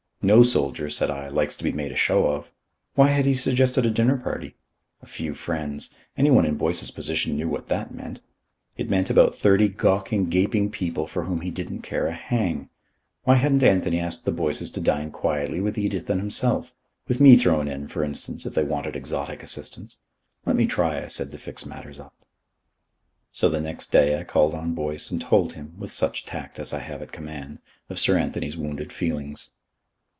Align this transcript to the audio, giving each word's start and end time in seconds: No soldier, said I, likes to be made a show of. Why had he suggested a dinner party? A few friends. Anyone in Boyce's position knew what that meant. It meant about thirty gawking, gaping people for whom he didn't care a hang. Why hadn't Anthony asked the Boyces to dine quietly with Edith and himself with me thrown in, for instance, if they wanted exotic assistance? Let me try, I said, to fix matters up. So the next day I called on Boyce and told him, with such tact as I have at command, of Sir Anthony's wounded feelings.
No 0.23 0.43
soldier, 0.43 0.87
said 0.91 1.09
I, 1.09 1.29
likes 1.29 1.55
to 1.55 1.63
be 1.63 1.71
made 1.71 1.91
a 1.91 1.95
show 1.95 2.27
of. 2.27 2.51
Why 2.93 3.07
had 3.07 3.25
he 3.25 3.33
suggested 3.33 3.87
a 3.87 3.89
dinner 3.89 4.17
party? 4.17 4.53
A 5.01 5.07
few 5.07 5.33
friends. 5.33 5.95
Anyone 6.15 6.45
in 6.45 6.57
Boyce's 6.57 6.91
position 6.91 7.35
knew 7.37 7.49
what 7.49 7.69
that 7.69 7.91
meant. 7.91 8.21
It 8.77 8.87
meant 8.87 9.09
about 9.09 9.35
thirty 9.39 9.67
gawking, 9.67 10.29
gaping 10.29 10.69
people 10.69 11.07
for 11.07 11.23
whom 11.23 11.41
he 11.41 11.49
didn't 11.49 11.81
care 11.81 12.05
a 12.05 12.13
hang. 12.13 12.69
Why 13.23 13.33
hadn't 13.33 13.63
Anthony 13.63 13.99
asked 13.99 14.25
the 14.25 14.31
Boyces 14.31 14.69
to 14.73 14.79
dine 14.79 15.09
quietly 15.09 15.59
with 15.59 15.75
Edith 15.75 16.07
and 16.07 16.19
himself 16.21 16.71
with 17.07 17.19
me 17.19 17.35
thrown 17.35 17.67
in, 17.67 17.87
for 17.87 18.03
instance, 18.03 18.45
if 18.45 18.53
they 18.53 18.63
wanted 18.63 18.95
exotic 18.95 19.41
assistance? 19.41 19.97
Let 20.45 20.55
me 20.55 20.67
try, 20.67 21.03
I 21.03 21.07
said, 21.07 21.31
to 21.31 21.39
fix 21.39 21.65
matters 21.65 21.99
up. 21.99 22.13
So 23.31 23.49
the 23.49 23.59
next 23.59 23.91
day 23.91 24.19
I 24.19 24.23
called 24.23 24.53
on 24.53 24.75
Boyce 24.75 25.09
and 25.09 25.19
told 25.19 25.53
him, 25.53 25.73
with 25.79 25.91
such 25.91 26.27
tact 26.27 26.59
as 26.59 26.73
I 26.73 26.79
have 26.81 27.01
at 27.01 27.11
command, 27.11 27.57
of 27.89 27.97
Sir 27.97 28.19
Anthony's 28.19 28.55
wounded 28.55 28.93
feelings. 28.93 29.49